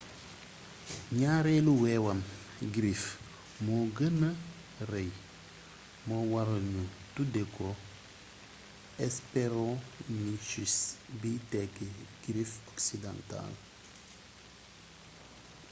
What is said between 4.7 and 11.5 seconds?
rëy moo waral ñu tuddee ko hesperonychus biy